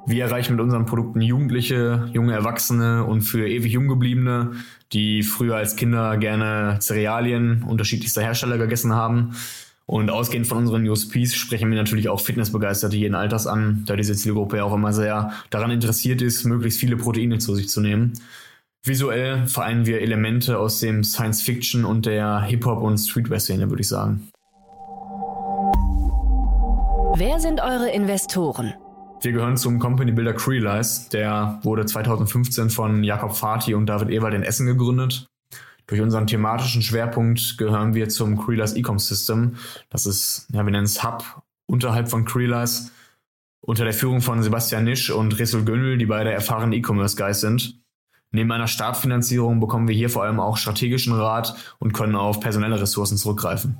Wir 0.07 0.25
erreichen 0.25 0.53
mit 0.55 0.61
unseren 0.61 0.85
Produkten 0.85 1.21
Jugendliche, 1.21 2.09
junge 2.11 2.33
Erwachsene 2.33 3.05
und 3.05 3.21
für 3.21 3.47
ewig 3.47 3.71
Junggebliebene, 3.71 4.51
die 4.93 5.21
früher 5.21 5.55
als 5.55 5.75
Kinder 5.75 6.17
gerne 6.17 6.79
Cerealien 6.81 7.63
unterschiedlichster 7.63 8.21
Hersteller 8.21 8.57
gegessen 8.57 8.93
haben. 8.93 9.35
Und 9.85 10.09
ausgehend 10.09 10.47
von 10.47 10.57
unseren 10.59 10.87
USPs 10.87 11.35
sprechen 11.35 11.69
wir 11.69 11.77
natürlich 11.77 12.09
auch 12.09 12.19
Fitnessbegeisterte 12.21 12.95
jeden 12.95 13.13
Alters 13.13 13.45
an, 13.45 13.83
da 13.85 13.95
diese 13.95 14.15
Zielgruppe 14.15 14.57
ja 14.57 14.63
auch 14.63 14.73
immer 14.73 14.93
sehr 14.93 15.33
daran 15.49 15.69
interessiert 15.69 16.21
ist, 16.21 16.45
möglichst 16.45 16.79
viele 16.79 16.97
Proteine 16.97 17.37
zu 17.37 17.55
sich 17.55 17.69
zu 17.69 17.81
nehmen. 17.81 18.13
Visuell 18.83 19.45
vereinen 19.47 19.85
wir 19.85 20.01
Elemente 20.01 20.57
aus 20.57 20.79
dem 20.79 21.03
Science 21.03 21.41
Fiction 21.43 21.85
und 21.85 22.05
der 22.05 22.41
Hip-Hop- 22.41 22.81
und 22.81 22.97
Streetwear-Szene, 22.97 23.69
würde 23.69 23.81
ich 23.81 23.87
sagen. 23.87 24.29
Wer 27.15 27.39
sind 27.39 27.59
eure 27.61 27.91
Investoren? 27.91 28.73
Wir 29.23 29.33
gehören 29.33 29.55
zum 29.55 29.77
Company 29.77 30.11
Builder 30.11 30.33
Creelize. 30.33 31.09
Der 31.11 31.59
wurde 31.61 31.85
2015 31.85 32.71
von 32.71 33.03
Jakob 33.03 33.35
Fati 33.35 33.75
und 33.75 33.85
David 33.85 34.09
Ewald 34.09 34.33
in 34.33 34.41
Essen 34.41 34.65
gegründet. 34.65 35.27
Durch 35.85 36.01
unseren 36.01 36.25
thematischen 36.25 36.81
Schwerpunkt 36.81 37.57
gehören 37.59 37.93
wir 37.93 38.09
zum 38.09 38.43
Creelize 38.43 38.75
Ecom 38.75 38.97
System. 38.97 39.57
Das 39.89 40.07
ist, 40.07 40.47
ja, 40.51 40.65
wir 40.65 40.71
nennen 40.71 40.85
es 40.85 41.03
Hub 41.03 41.43
unterhalb 41.67 42.09
von 42.09 42.25
Creelize. 42.25 42.89
Unter 43.63 43.83
der 43.83 43.93
Führung 43.93 44.21
von 44.21 44.41
Sebastian 44.41 44.85
Nisch 44.85 45.11
und 45.11 45.37
Resul 45.37 45.65
Gönnel, 45.65 45.99
die 45.99 46.07
beide 46.07 46.31
erfahrene 46.31 46.75
E-Commerce 46.75 47.15
Guys 47.15 47.41
sind. 47.41 47.79
Neben 48.31 48.51
einer 48.51 48.67
Startfinanzierung 48.67 49.59
bekommen 49.59 49.87
wir 49.87 49.93
hier 49.93 50.09
vor 50.09 50.23
allem 50.23 50.39
auch 50.39 50.57
strategischen 50.57 51.13
Rat 51.13 51.55
und 51.77 51.93
können 51.93 52.15
auf 52.15 52.39
personelle 52.39 52.81
Ressourcen 52.81 53.17
zurückgreifen. 53.17 53.79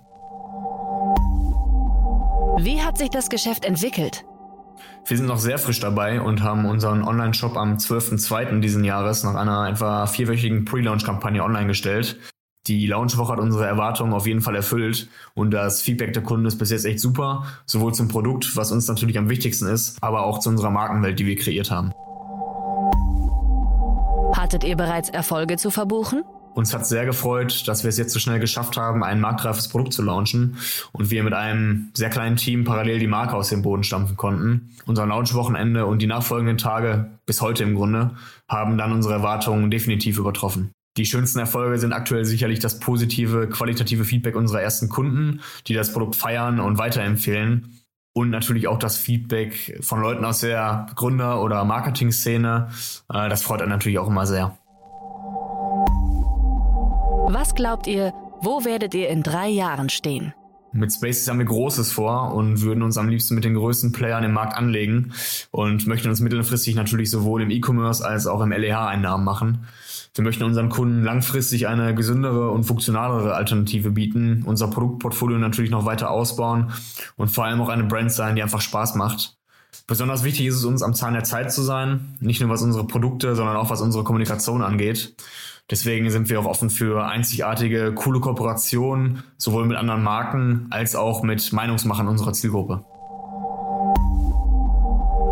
Wie 2.60 2.80
hat 2.80 3.00
sich 3.00 3.10
das 3.10 3.30
Geschäft 3.30 3.66
entwickelt? 3.66 4.24
Wir 5.06 5.18
sind 5.18 5.26
noch 5.26 5.40
sehr 5.40 5.58
frisch 5.58 5.80
dabei 5.80 6.22
und 6.22 6.44
haben 6.44 6.66
unseren 6.66 7.04
Online-Shop 7.04 7.58
am 7.58 7.78
12.02. 7.78 8.60
diesen 8.60 8.84
Jahres 8.84 9.24
nach 9.24 9.36
einer 9.36 9.68
etwa 9.68 10.06
vierwöchigen 10.06 10.66
Pre-Launch-Kampagne 10.66 11.44
online 11.44 11.68
gestellt. 11.68 12.18
Die 12.68 12.86
Launchwoche 12.86 13.34
hat 13.34 13.40
unsere 13.40 13.66
Erwartungen 13.66 14.14
auf 14.14 14.28
jeden 14.28 14.42
Fall 14.42 14.56
erfüllt 14.56 15.10
und 15.34 15.52
das 15.52 15.82
Feedback 15.82 16.14
der 16.14 16.22
Kunden 16.22 16.46
ist 16.46 16.60
bis 16.60 16.70
jetzt 16.70 16.86
echt 16.86 17.00
super, 17.00 17.46
sowohl 17.66 17.94
zum 17.96 18.08
Produkt, 18.08 18.56
was 18.56 18.72
uns 18.72 18.88
natürlich 18.88 19.18
am 19.18 19.30
wichtigsten 19.30 19.66
ist, 19.66 19.98
aber 20.02 20.26
auch 20.26 20.38
zu 20.40 20.50
unserer 20.50 20.70
Markenwelt, 20.70 21.18
die 21.18 21.26
wir 21.26 21.36
kreiert 21.36 21.72
haben. 21.72 21.92
Hattet 24.38 24.64
ihr 24.64 24.78
bereits 24.78 25.10
Erfolge 25.10 25.58
zu 25.58 25.72
verbuchen? 25.72 26.24
Uns 26.54 26.74
hat 26.74 26.86
sehr 26.86 27.06
gefreut, 27.06 27.68
dass 27.68 27.84
wir 27.84 27.90
es 27.90 27.98
jetzt 27.98 28.14
so 28.14 28.20
schnell 28.20 28.40
geschafft 28.40 28.76
haben, 28.76 29.04
ein 29.04 29.22
marktreifes 29.22 29.70
Produkt 29.70 29.94
zu 29.94 30.02
launchen 30.02 30.58
und 30.92 31.10
wir 31.10 31.24
mit 31.24 31.34
einem 31.34 31.92
sehr 31.94 32.10
kleinen 32.10 32.36
Team 32.36 32.66
parallel 32.66 33.00
die 33.00 33.08
Marke 33.08 33.36
aus 33.36 33.50
dem 33.50 33.62
Boden 33.62 33.84
stampfen 33.84 34.18
konnten. 34.18 34.70
Unser 34.86 35.06
Launchwochenende 35.06 35.86
und 35.86 36.02
die 36.02 36.08
nachfolgenden 36.08 36.58
Tage, 36.58 37.12
bis 37.26 37.42
heute 37.42 37.64
im 37.64 37.76
Grunde, 37.76 38.12
haben 38.50 38.78
dann 38.78 38.92
unsere 38.92 39.14
Erwartungen 39.14 39.72
definitiv 39.72 40.18
übertroffen. 40.18 40.72
Die 40.98 41.06
schönsten 41.06 41.40
Erfolge 41.40 41.80
sind 41.80 41.94
aktuell 41.94 42.26
sicherlich 42.26 42.60
das 42.60 42.80
positive, 42.80 43.48
qualitative 43.48 44.04
Feedback 44.04 44.36
unserer 44.36 44.62
ersten 44.62 44.90
Kunden, 44.90 45.40
die 45.68 45.74
das 45.74 45.94
Produkt 45.94 46.18
feiern 46.18 46.60
und 46.60 46.78
weiterempfehlen. 46.78 47.78
Und 48.14 48.30
natürlich 48.30 48.68
auch 48.68 48.78
das 48.78 48.98
Feedback 48.98 49.80
von 49.80 50.02
Leuten 50.02 50.26
aus 50.26 50.42
der 50.42 50.88
Gründer- 50.96 51.42
oder 51.42 51.64
Marketing-Szene. 51.64 52.68
Äh, 53.08 53.30
das 53.30 53.42
freut 53.42 53.62
einen 53.62 53.72
natürlich 53.72 54.00
auch 54.00 54.08
immer 54.10 54.28
sehr. 54.28 54.58
Was 57.42 57.56
glaubt 57.56 57.88
ihr, 57.88 58.14
wo 58.42 58.66
werdet 58.66 58.94
ihr 58.94 59.10
in 59.10 59.24
drei 59.24 59.50
Jahren 59.50 59.90
stehen? 59.90 60.32
Mit 60.74 60.94
Spaces 60.94 61.28
haben 61.28 61.40
wir 61.40 61.48
Großes 61.48 61.92
vor 61.92 62.36
und 62.36 62.62
würden 62.62 62.84
uns 62.84 63.00
am 63.00 63.10
liebsten 63.10 63.34
mit 63.34 63.44
den 63.44 63.56
größten 63.56 63.92
Playern 63.92 64.24
im 64.24 64.34
Markt 64.34 64.56
anlegen 64.56 65.12
und 65.50 65.88
möchten 65.88 66.08
uns 66.10 66.20
mittelfristig 66.20 66.76
natürlich 66.76 67.10
sowohl 67.10 67.42
im 67.42 67.50
E-Commerce 67.50 68.06
als 68.06 68.28
auch 68.28 68.42
im 68.42 68.52
LEH 68.52 68.86
einen 68.86 69.02
Namen 69.02 69.24
machen. 69.24 69.66
Wir 70.14 70.24
möchten 70.24 70.44
unseren 70.44 70.70
Kunden 70.70 71.04
langfristig 71.04 71.68
eine 71.68 71.96
gesündere 71.96 72.52
und 72.52 72.66
funktionalere 72.66 73.34
Alternative 73.34 73.90
bieten, 73.90 74.44
unser 74.46 74.68
Produktportfolio 74.68 75.40
natürlich 75.40 75.72
noch 75.72 75.86
weiter 75.86 76.12
ausbauen 76.12 76.72
und 77.16 77.30
vor 77.30 77.46
allem 77.46 77.60
auch 77.60 77.70
eine 77.70 77.86
Brand 77.86 78.12
sein, 78.12 78.36
die 78.36 78.44
einfach 78.44 78.62
Spaß 78.62 78.94
macht. 78.94 79.36
Besonders 79.88 80.24
wichtig 80.24 80.46
ist 80.46 80.58
es 80.58 80.66
uns, 80.66 80.84
am 80.84 80.94
Zahn 80.94 81.14
der 81.14 81.24
Zeit 81.24 81.52
zu 81.52 81.64
sein, 81.64 82.18
nicht 82.20 82.40
nur 82.40 82.52
was 82.52 82.62
unsere 82.62 82.86
Produkte, 82.86 83.36
sondern 83.36 83.58
auch 83.58 83.72
was 83.72 83.82
unsere 83.82 84.04
Kommunikation 84.04 84.62
angeht. 84.62 85.16
Deswegen 85.72 86.12
sind 86.12 86.30
wir 86.30 86.40
auch 86.42 86.46
offen 86.46 86.70
für 86.70 87.06
einzigartige, 87.06 87.94
coole 87.94 88.20
Kooperationen, 88.20 89.24
sowohl 89.38 89.66
mit 89.66 89.78
anderen 89.78 90.04
Marken 90.04 90.68
als 90.70 90.96
auch 90.96 91.24
mit 91.24 91.54
Meinungsmachern 91.54 92.10
unserer 92.10 92.34
Zielgruppe. 92.34 92.84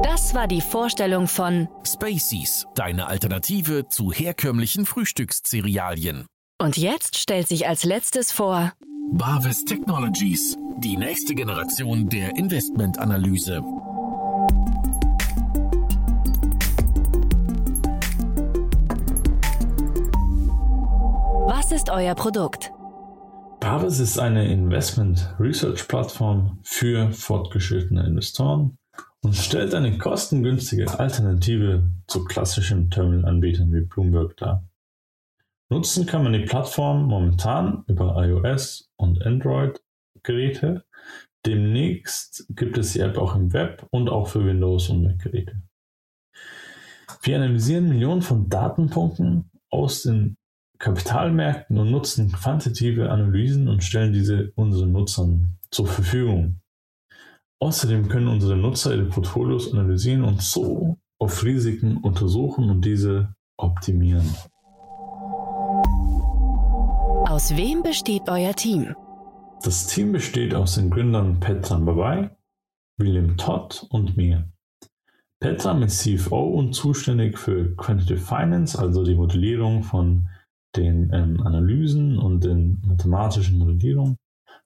Das 0.04 0.34
war 0.34 0.48
die 0.48 0.62
Vorstellung 0.62 1.28
von 1.28 1.68
Spaceys, 1.86 2.66
deine 2.74 3.08
Alternative 3.08 3.90
zu 3.90 4.14
herkömmlichen 4.14 4.86
Frühstückscerealien. 4.86 6.26
Und 6.62 6.78
jetzt 6.78 7.18
stellt 7.18 7.48
sich 7.48 7.68
als 7.68 7.84
letztes 7.84 8.32
vor 8.32 8.72
Barvis 9.12 9.66
Technologies, 9.66 10.58
die 10.78 10.96
nächste 10.96 11.36
Generation 11.36 12.08
der 12.10 12.36
Investmentanalyse. 12.38 13.62
Ist 21.72 21.92
euer 21.92 22.16
Produkt? 22.16 22.72
Barvis 23.60 24.00
ist 24.00 24.18
eine 24.18 24.52
Investment-Research-Plattform 24.52 26.58
für 26.64 27.12
fortgeschrittene 27.12 28.08
Investoren 28.08 28.80
und 29.22 29.36
stellt 29.36 29.76
eine 29.76 30.00
kostengünstige 30.00 31.00
Alternative 31.00 31.88
zu 32.08 32.26
klassischen 32.26 32.90
Terminal-Anbietern 32.90 33.72
wie 33.72 33.82
Bloomberg 33.82 34.36
dar. 34.38 34.68
Nutzen 35.70 36.08
kann 36.08 36.24
man 36.24 36.34
die 36.34 36.46
Plattform 36.46 37.06
momentan 37.06 37.84
über 37.86 38.16
iOS 38.18 38.90
und 38.96 39.24
Android-Geräte. 39.24 40.86
Demnächst 41.46 42.48
gibt 42.50 42.80
es 42.80 42.94
die 42.94 43.02
App 43.02 43.20
auch 43.20 43.36
im 43.36 43.54
Web 43.54 43.86
und 43.92 44.10
auch 44.10 44.28
für 44.28 44.44
Windows- 44.44 44.90
und 44.90 45.04
Mac-Geräte. 45.04 45.62
Wir 47.22 47.36
analysieren 47.36 47.90
Millionen 47.90 48.24
von 48.24 48.50
Datenpunkten 48.50 49.52
aus 49.70 50.02
den 50.02 50.36
Kapitalmärkten 50.80 51.78
und 51.78 51.92
nutzen 51.92 52.32
quantitative 52.32 53.12
Analysen 53.12 53.68
und 53.68 53.84
stellen 53.84 54.14
diese 54.14 54.52
unseren 54.56 54.94
Nutzern 54.94 55.58
zur 55.72 55.88
Verfügung. 55.88 56.62
Außerdem 57.60 58.08
können 58.08 58.30
unsere 58.30 58.56
Nutzer 58.56 58.96
ihre 58.96 59.06
Portfolios 59.06 59.74
analysieren 59.74 60.24
und 60.24 60.42
so 60.42 60.98
auf 61.20 61.44
Risiken 61.44 61.98
untersuchen 61.98 62.70
und 62.70 62.86
diese 62.86 63.36
optimieren. 63.58 64.34
Aus 67.28 67.56
wem 67.58 67.84
besteht 67.84 68.30
euer 68.30 68.54
Team? 68.54 68.96
Das 69.62 69.88
Team 69.88 70.14
besteht 70.14 70.56
aus 70.56 70.76
den 70.76 70.90
Gründern 70.90 71.42
Petran 71.42 71.84
Babai, 71.84 72.30
William 72.98 73.36
Todd 73.36 73.86
und 73.90 74.16
mir. 74.16 74.50
Petram 75.42 75.84
ist 75.84 76.00
CFO 76.00 76.40
und 76.40 76.74
zuständig 76.74 77.38
für 77.38 77.76
Quantitative 77.76 78.22
Finance, 78.22 78.80
also 78.80 79.04
die 79.04 79.16
Modellierung 79.16 79.84
von 79.84 80.30
den 80.76 81.12
ähm, 81.14 81.42
Analysen 81.42 82.18
und 82.18 82.44
den 82.44 82.82
mathematischen 82.86 83.58
Modellierung 83.58 84.18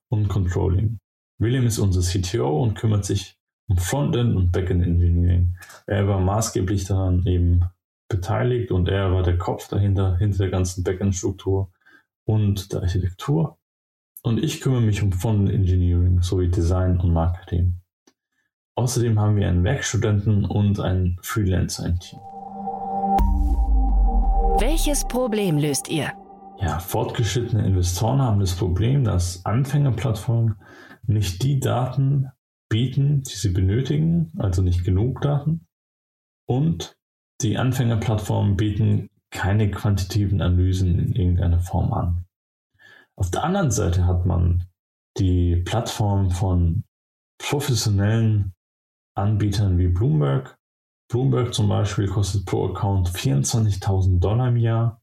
und 0.10 0.28
Controlling. 0.28 1.00
William 1.40 1.66
ist 1.66 1.80
unser 1.80 2.02
CTO 2.02 2.62
und 2.62 2.76
kümmert 2.76 3.06
sich 3.06 3.38
um 3.68 3.78
Frontend 3.78 4.36
und 4.36 4.52
Backend 4.52 4.86
Engineering. 4.86 5.58
Er 5.88 6.08
war 6.08 6.20
maßgeblich 6.20 6.86
daran 6.86 7.26
eben 7.26 7.66
beteiligt 8.10 8.72
und 8.72 8.90
er 8.90 9.12
war 9.12 9.24
der 9.24 9.38
Kopf 9.38 9.68
dahinter, 9.68 10.18
hinter 10.18 10.40
der 10.40 10.50
ganzen 10.50 10.84
Backend-Struktur 10.84 11.72
und 12.26 12.72
der 12.74 12.82
Architektur. 12.82 13.58
und 14.26 14.42
ich 14.42 14.62
kümmere 14.62 14.82
mich 14.82 15.04
um 15.04 15.12
Fund 15.12 15.50
Engineering 15.50 16.22
sowie 16.22 16.48
Design 16.48 16.98
und 17.00 17.12
Marketing. 17.12 17.82
Außerdem 18.76 19.20
haben 19.20 19.36
wir 19.36 19.50
einen 19.50 19.66
Werkstudenten 19.66 20.46
und 20.46 20.80
einen 20.80 21.20
Freelancer 21.22 21.86
im 21.86 22.00
Team. 22.00 22.20
Welches 24.60 25.06
Problem 25.08 25.58
löst 25.58 25.90
ihr? 25.90 26.14
Ja, 26.60 26.80
fortgeschrittene 26.80 27.66
Investoren 27.66 28.22
haben 28.22 28.40
das 28.40 28.56
Problem, 28.56 29.04
dass 29.04 29.46
Anfängerplattformen 29.46 30.56
nicht 31.08 31.44
die 31.44 31.60
Daten 31.60 32.30
bieten, 32.70 33.24
die 33.24 33.36
sie 33.36 33.50
benötigen, 33.50 34.32
also 34.38 34.62
nicht 34.62 34.84
genug 34.84 35.22
Daten. 35.22 35.68
Und 36.48 36.96
die 37.42 37.58
Anfängerplattformen 37.58 38.56
bieten 38.56 39.10
keine 39.32 39.72
quantitativen 39.72 40.42
Analysen 40.42 41.00
in 41.00 41.14
irgendeiner 41.14 41.60
Form 41.60 41.92
an. 41.92 42.26
Auf 43.16 43.32
der 43.32 43.44
anderen 43.44 43.72
Seite 43.72 44.06
hat 44.06 44.26
man 44.26 44.66
die 45.18 45.58
Plattform 45.58 46.30
von 46.30 46.84
professionellen 47.40 48.54
Anbietern 49.16 49.78
wie 49.78 49.88
Bloomberg. 49.88 50.58
Bloomberg 51.14 51.54
zum 51.54 51.70
Beispiel 51.70 52.08
kostet 52.08 52.48
pro 52.48 52.70
Account 52.70 53.08
24.000 53.08 54.20
Dollar 54.20 54.48
im 54.48 54.58
Jahr, 54.58 55.00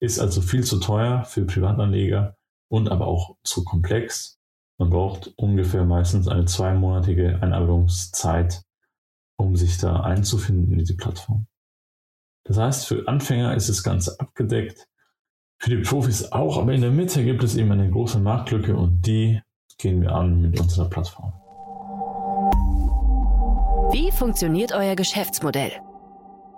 ist 0.00 0.18
also 0.18 0.40
viel 0.40 0.64
zu 0.64 0.80
teuer 0.80 1.22
für 1.24 1.44
Privatanleger 1.44 2.34
und 2.70 2.88
aber 2.90 3.06
auch 3.06 3.36
zu 3.44 3.62
komplex. 3.62 4.40
Man 4.78 4.88
braucht 4.88 5.34
ungefähr 5.36 5.84
meistens 5.84 6.28
eine 6.28 6.46
zweimonatige 6.46 7.42
Einarbeitungszeit, 7.42 8.62
um 9.36 9.54
sich 9.54 9.76
da 9.76 10.00
einzufinden 10.00 10.72
in 10.72 10.78
diese 10.78 10.96
Plattform. 10.96 11.46
Das 12.44 12.56
heißt, 12.56 12.86
für 12.86 13.06
Anfänger 13.06 13.54
ist 13.54 13.68
das 13.68 13.82
Ganze 13.82 14.18
abgedeckt 14.18 14.88
für 15.58 15.68
die 15.68 15.82
Profis 15.82 16.32
auch, 16.32 16.56
aber 16.56 16.72
in 16.72 16.80
der 16.80 16.90
Mitte 16.90 17.22
gibt 17.22 17.44
es 17.44 17.56
eben 17.56 17.70
eine 17.70 17.90
große 17.90 18.18
Marktlücke 18.18 18.74
und 18.74 19.06
die 19.06 19.42
gehen 19.76 20.00
wir 20.00 20.12
an 20.12 20.40
mit 20.40 20.58
unserer 20.58 20.88
Plattform. 20.88 21.34
Wie 23.92 24.12
funktioniert 24.12 24.72
euer 24.72 24.94
Geschäftsmodell? 24.94 25.72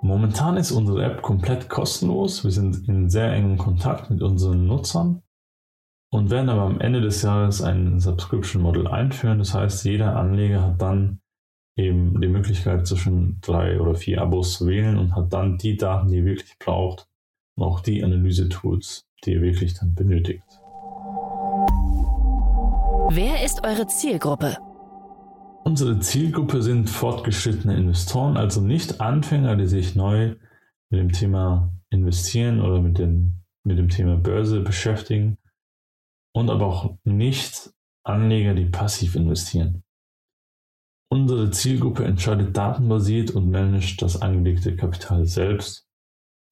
Momentan 0.02 0.58
ist 0.58 0.70
unsere 0.70 1.02
App 1.04 1.22
komplett 1.22 1.70
kostenlos. 1.70 2.44
Wir 2.44 2.50
sind 2.50 2.86
in 2.88 3.08
sehr 3.08 3.32
engem 3.32 3.56
Kontakt 3.56 4.10
mit 4.10 4.20
unseren 4.20 4.66
Nutzern 4.66 5.22
und 6.10 6.28
werden 6.30 6.50
aber 6.50 6.62
am 6.62 6.78
Ende 6.80 7.00
des 7.00 7.22
Jahres 7.22 7.62
ein 7.62 8.00
Subscription 8.00 8.62
Model 8.62 8.86
einführen. 8.86 9.38
Das 9.38 9.54
heißt, 9.54 9.84
jeder 9.86 10.14
Anleger 10.14 10.62
hat 10.62 10.82
dann 10.82 11.20
eben 11.74 12.20
die 12.20 12.28
Möglichkeit 12.28 12.86
zwischen 12.86 13.38
drei 13.40 13.80
oder 13.80 13.94
vier 13.94 14.20
Abos 14.20 14.58
zu 14.58 14.66
wählen 14.66 14.98
und 14.98 15.16
hat 15.16 15.32
dann 15.32 15.56
die 15.56 15.78
Daten, 15.78 16.08
die 16.08 16.18
er 16.18 16.26
wirklich 16.26 16.58
braucht, 16.58 17.08
und 17.56 17.64
auch 17.64 17.80
die 17.80 18.04
Analyse-Tools, 18.04 19.06
die 19.24 19.32
ihr 19.32 19.40
wirklich 19.40 19.72
dann 19.78 19.94
benötigt. 19.94 20.44
Wer 23.08 23.42
ist 23.42 23.64
eure 23.64 23.86
Zielgruppe? 23.86 24.58
Unsere 25.64 26.00
Zielgruppe 26.00 26.60
sind 26.60 26.90
fortgeschrittene 26.90 27.76
Investoren, 27.76 28.36
also 28.36 28.60
nicht 28.60 29.00
Anfänger, 29.00 29.54
die 29.56 29.68
sich 29.68 29.94
neu 29.94 30.34
mit 30.90 31.00
dem 31.00 31.12
Thema 31.12 31.72
investieren 31.90 32.60
oder 32.60 32.80
mit, 32.80 32.98
den, 32.98 33.44
mit 33.64 33.78
dem 33.78 33.88
Thema 33.88 34.16
Börse 34.16 34.60
beschäftigen 34.60 35.38
und 36.34 36.50
aber 36.50 36.66
auch 36.66 36.98
nicht 37.04 37.70
Anleger, 38.04 38.54
die 38.54 38.64
passiv 38.64 39.14
investieren. 39.14 39.84
Unsere 41.08 41.50
Zielgruppe 41.50 42.04
entscheidet 42.04 42.56
datenbasiert 42.56 43.30
und 43.30 43.50
managt 43.50 44.02
das 44.02 44.20
angelegte 44.20 44.74
Kapital 44.74 45.26
selbst 45.26 45.86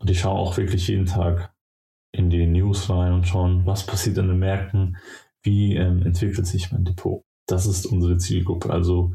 und 0.00 0.08
ich 0.08 0.20
schaue 0.20 0.38
auch 0.38 0.56
wirklich 0.56 0.86
jeden 0.86 1.06
Tag 1.06 1.52
in 2.12 2.30
die 2.30 2.46
News 2.46 2.88
rein 2.88 3.12
und 3.12 3.26
schauen, 3.26 3.66
was 3.66 3.86
passiert 3.86 4.18
an 4.18 4.28
den 4.28 4.38
Märkten, 4.38 4.98
wie 5.42 5.74
ähm, 5.74 6.02
entwickelt 6.02 6.46
sich 6.46 6.70
mein 6.70 6.84
Depot. 6.84 7.24
Das 7.50 7.66
ist 7.66 7.86
unsere 7.86 8.16
Zielgruppe, 8.16 8.70
also 8.70 9.12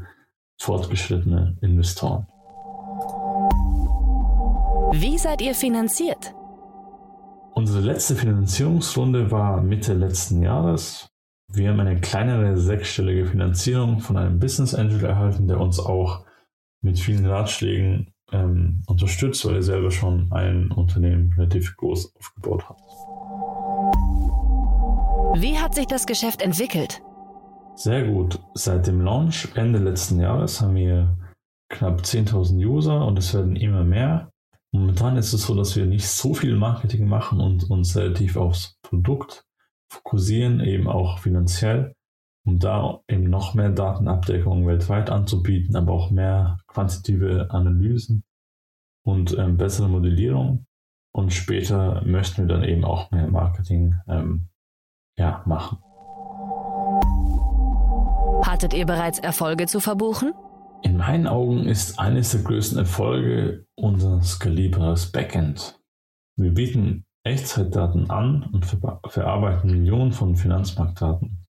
fortgeschrittene 0.60 1.56
Investoren. 1.62 2.26
Wie 4.92 5.16
seid 5.16 5.40
ihr 5.40 5.54
finanziert? 5.54 6.34
Unsere 7.54 7.80
letzte 7.80 8.14
Finanzierungsrunde 8.14 9.30
war 9.30 9.62
Mitte 9.62 9.94
letzten 9.94 10.42
Jahres. 10.42 11.08
Wir 11.50 11.70
haben 11.70 11.80
eine 11.80 11.98
kleinere 11.98 12.58
sechsstellige 12.58 13.24
Finanzierung 13.24 14.00
von 14.00 14.18
einem 14.18 14.38
Business 14.38 14.74
Angel 14.74 15.02
erhalten, 15.04 15.48
der 15.48 15.58
uns 15.58 15.80
auch 15.80 16.26
mit 16.82 16.98
vielen 16.98 17.24
Ratschlägen 17.24 18.12
ähm, 18.32 18.82
unterstützt, 18.86 19.46
weil 19.46 19.54
er 19.54 19.62
selber 19.62 19.90
schon 19.90 20.30
ein 20.32 20.70
Unternehmen 20.72 21.32
relativ 21.38 21.74
groß 21.78 22.14
aufgebaut 22.16 22.68
hat. 22.68 22.76
Wie 25.40 25.58
hat 25.58 25.74
sich 25.74 25.86
das 25.86 26.06
Geschäft 26.06 26.42
entwickelt? 26.42 27.00
Sehr 27.76 28.08
gut. 28.08 28.40
Seit 28.54 28.86
dem 28.86 29.00
Launch 29.00 29.48
Ende 29.54 29.78
letzten 29.78 30.18
Jahres 30.18 30.60
haben 30.60 30.74
wir 30.74 31.16
knapp 31.68 32.00
10.000 32.00 32.66
User 32.66 33.06
und 33.06 33.18
es 33.18 33.34
werden 33.34 33.54
immer 33.54 33.84
mehr. 33.84 34.30
Momentan 34.72 35.16
ist 35.16 35.32
es 35.32 35.42
so, 35.42 35.54
dass 35.54 35.76
wir 35.76 35.86
nicht 35.86 36.06
so 36.06 36.34
viel 36.34 36.56
Marketing 36.56 37.06
machen 37.06 37.40
und 37.40 37.70
uns 37.70 37.96
relativ 37.96 38.36
aufs 38.36 38.78
Produkt 38.82 39.44
fokussieren, 39.90 40.60
eben 40.60 40.88
auch 40.88 41.18
finanziell 41.18 41.94
um 42.46 42.60
da 42.60 43.00
eben 43.08 43.28
noch 43.28 43.54
mehr 43.54 43.70
Datenabdeckung 43.70 44.66
weltweit 44.66 45.10
anzubieten, 45.10 45.74
aber 45.74 45.92
auch 45.92 46.10
mehr 46.10 46.58
quantitative 46.68 47.50
Analysen 47.50 48.22
und 49.04 49.36
ähm, 49.36 49.56
bessere 49.56 49.88
Modellierung. 49.88 50.64
Und 51.12 51.32
später 51.32 52.02
möchten 52.04 52.42
wir 52.42 52.54
dann 52.54 52.62
eben 52.62 52.84
auch 52.84 53.10
mehr 53.10 53.26
Marketing 53.26 53.96
ähm, 54.06 54.48
ja, 55.18 55.42
machen. 55.44 55.78
Hattet 58.56 58.72
ihr 58.72 58.86
bereits 58.86 59.18
Erfolge 59.18 59.66
zu 59.66 59.80
verbuchen? 59.80 60.32
In 60.82 60.96
meinen 60.96 61.26
Augen 61.26 61.68
ist 61.68 61.98
eines 61.98 62.30
der 62.30 62.40
größten 62.40 62.78
Erfolge 62.78 63.66
unser 63.74 64.22
skalierbares 64.22 65.12
Backend. 65.12 65.78
Wir 66.36 66.54
bieten 66.54 67.04
Echtzeitdaten 67.22 68.08
an 68.08 68.48
und 68.50 68.64
ver 68.64 69.02
verarbeiten 69.08 69.70
Millionen 69.70 70.12
von 70.12 70.36
Finanzmarktdaten 70.36 71.44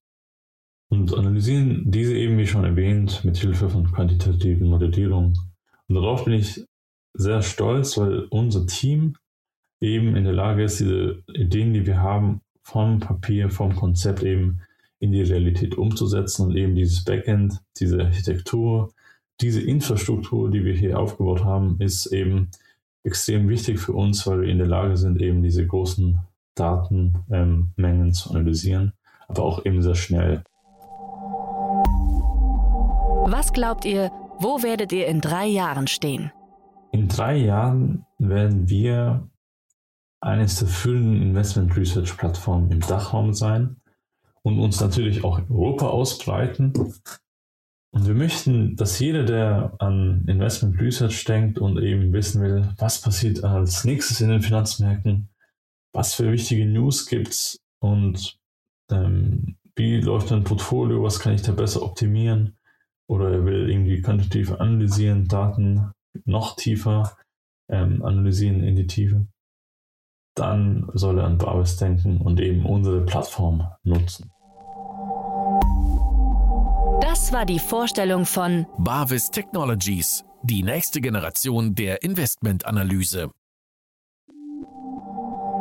und 0.90 1.14
analysieren 1.14 1.90
diese 1.90 2.14
eben, 2.14 2.36
wie 2.36 2.46
schon 2.46 2.64
erwähnt, 2.64 3.24
mit 3.24 3.38
Hilfe 3.38 3.70
von 3.70 3.90
quantitativen 3.90 4.68
Modellierungen. 4.68 5.32
Und 5.88 5.94
darauf 5.94 6.26
bin 6.26 6.34
ich 6.34 6.62
sehr 7.14 7.40
stolz, 7.40 7.96
weil 7.96 8.24
unser 8.24 8.66
Team 8.66 9.16
eben 9.80 10.14
in 10.14 10.24
der 10.24 10.34
Lage 10.34 10.62
ist, 10.62 10.78
diese 10.78 11.22
Ideen, 11.32 11.72
die 11.72 11.86
wir 11.86 12.02
haben, 12.02 12.42
vom 12.64 13.00
Papier, 13.00 13.48
vom 13.48 13.74
Konzept 13.74 14.22
eben 14.22 14.60
in 15.00 15.12
die 15.12 15.22
Realität 15.22 15.76
umzusetzen 15.76 16.46
und 16.46 16.56
eben 16.56 16.74
dieses 16.74 17.04
Backend, 17.04 17.60
diese 17.78 18.00
Architektur, 18.00 18.92
diese 19.40 19.60
Infrastruktur, 19.60 20.50
die 20.50 20.64
wir 20.64 20.74
hier 20.74 20.98
aufgebaut 20.98 21.44
haben, 21.44 21.76
ist 21.78 22.06
eben 22.06 22.50
extrem 23.04 23.48
wichtig 23.48 23.78
für 23.78 23.92
uns, 23.92 24.26
weil 24.26 24.42
wir 24.42 24.48
in 24.48 24.58
der 24.58 24.66
Lage 24.66 24.96
sind, 24.96 25.20
eben 25.20 25.42
diese 25.42 25.66
großen 25.66 26.18
Datenmengen 26.56 27.64
ähm, 27.78 28.12
zu 28.12 28.30
analysieren, 28.30 28.92
aber 29.28 29.44
auch 29.44 29.64
eben 29.64 29.80
sehr 29.82 29.94
schnell. 29.94 30.42
Was 33.30 33.52
glaubt 33.52 33.84
ihr, 33.84 34.10
wo 34.38 34.62
werdet 34.62 34.92
ihr 34.92 35.06
in 35.06 35.20
drei 35.20 35.46
Jahren 35.46 35.86
stehen? 35.86 36.32
In 36.92 37.08
drei 37.08 37.36
Jahren 37.36 38.04
werden 38.18 38.68
wir 38.68 39.28
eines 40.20 40.58
der 40.58 40.68
führenden 40.68 41.22
Investment 41.22 41.76
Research 41.76 42.16
Plattformen 42.16 42.70
im 42.70 42.80
Dachraum 42.80 43.32
sein 43.32 43.76
und 44.48 44.58
uns 44.58 44.80
natürlich 44.80 45.22
auch 45.22 45.38
in 45.38 45.50
Europa 45.50 45.86
ausbreiten. 45.86 46.72
Und 47.90 48.06
wir 48.06 48.14
möchten, 48.14 48.76
dass 48.76 48.98
jeder, 48.98 49.24
der 49.24 49.74
an 49.78 50.24
Investment 50.26 50.80
Research 50.80 51.24
denkt 51.24 51.58
und 51.58 51.80
eben 51.80 52.12
wissen 52.12 52.42
will, 52.42 52.68
was 52.78 53.00
passiert 53.00 53.44
als 53.44 53.84
nächstes 53.84 54.20
in 54.20 54.28
den 54.28 54.42
Finanzmärkten, 54.42 55.28
was 55.92 56.14
für 56.14 56.32
wichtige 56.32 56.66
News 56.66 57.06
gibt 57.06 57.28
es 57.28 57.60
und 57.80 58.38
ähm, 58.90 59.56
wie 59.76 60.00
läuft 60.00 60.32
ein 60.32 60.44
Portfolio, 60.44 61.02
was 61.02 61.20
kann 61.20 61.34
ich 61.34 61.42
da 61.42 61.52
besser 61.52 61.82
optimieren, 61.82 62.56
oder 63.08 63.30
er 63.30 63.44
will 63.44 63.70
irgendwie 63.70 64.02
quantitativ 64.02 64.52
analysieren, 64.52 65.28
Daten 65.28 65.92
noch 66.24 66.56
tiefer 66.56 67.16
ähm, 67.70 68.02
analysieren 68.02 68.62
in 68.62 68.76
die 68.76 68.86
Tiefe, 68.86 69.26
dann 70.34 70.90
soll 70.94 71.18
er 71.18 71.24
an 71.24 71.38
Barvis 71.38 71.76
denken 71.76 72.18
und 72.18 72.40
eben 72.40 72.66
unsere 72.66 73.04
Plattform 73.04 73.66
nutzen. 73.82 74.30
Das 77.28 77.34
war 77.34 77.44
die 77.44 77.58
Vorstellung 77.58 78.24
von 78.24 78.64
Barvis 78.78 79.30
Technologies, 79.30 80.24
die 80.42 80.62
nächste 80.62 81.02
Generation 81.02 81.74
der 81.74 82.02
Investmentanalyse. 82.02 83.28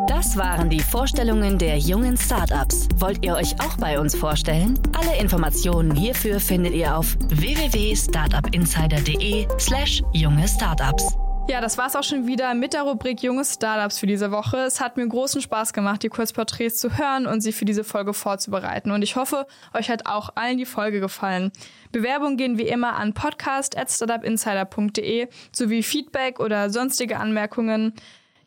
Das 0.08 0.38
waren 0.38 0.70
die 0.70 0.80
Vorstellungen 0.80 1.58
der 1.58 1.78
jungen 1.78 2.16
Startups. 2.16 2.88
Wollt 3.00 3.26
ihr 3.26 3.36
euch 3.36 3.60
auch 3.60 3.76
bei 3.76 4.00
uns 4.00 4.16
vorstellen? 4.16 4.80
Alle 4.98 5.20
Informationen 5.20 5.94
hierfür 5.94 6.40
findet 6.40 6.74
ihr 6.74 6.98
auf 6.98 7.18
www.startupinsider.de/slash 7.28 10.04
junge 10.14 10.48
Startups. 10.48 11.18
Ja, 11.50 11.62
das 11.62 11.78
war's 11.78 11.96
auch 11.96 12.04
schon 12.04 12.28
wieder 12.28 12.54
mit 12.56 12.74
der 12.74 12.82
Rubrik 12.82 13.24
Junge 13.24 13.46
Startups 13.46 14.00
für 14.00 14.08
diese 14.08 14.32
Woche. 14.32 14.58
Es 14.58 14.82
hat 14.82 14.98
mir 14.98 15.08
großen 15.08 15.42
Spaß 15.42 15.72
gemacht, 15.72 16.04
die 16.04 16.10
Kurzporträts 16.10 16.78
zu 16.78 16.98
hören 16.98 17.26
und 17.26 17.40
sie 17.40 17.54
für 17.54 17.64
diese 17.64 17.86
Folge 17.86 18.14
vorzubereiten. 18.14 18.92
Und 18.92 19.02
ich 19.02 19.16
hoffe, 19.16 19.48
euch 19.74 19.90
hat 19.90 20.08
auch 20.08 20.32
allen 20.36 20.58
die 20.58 20.66
Folge 20.66 21.00
gefallen. 21.00 21.54
Bewerbungen 21.94 22.36
gehen 22.36 22.58
wie 22.58 22.68
immer 22.68 22.98
an 22.98 23.14
podcast.startupinsider.de 23.14 25.30
sowie 25.54 25.84
Feedback 25.84 26.42
oder 26.42 26.70
sonstige 26.70 27.18
Anmerkungen. 27.18 27.94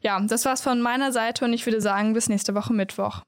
Ja, 0.02 0.20
das 0.20 0.44
war's 0.44 0.60
von 0.60 0.82
meiner 0.82 1.10
Seite 1.10 1.46
und 1.46 1.54
ich 1.54 1.64
würde 1.64 1.80
sagen, 1.80 2.12
bis 2.12 2.28
nächste 2.28 2.54
Woche 2.54 2.74
Mittwoch. 2.74 3.22